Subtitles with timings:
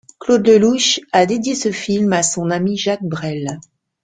[0.19, 3.59] Claude Lelouch a dédié ce film à son ami Jacques Brel.